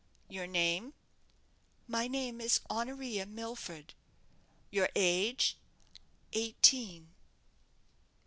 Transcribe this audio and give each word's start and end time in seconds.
"Your 0.29 0.47
name?" 0.47 0.95
"My 1.87 2.07
name 2.07 2.41
is 2.41 2.61
Honoria 2.71 3.27
Milford." 3.27 3.93
"Your 4.71 4.89
age?" 4.95 5.59
"Eighteen." 6.33 7.11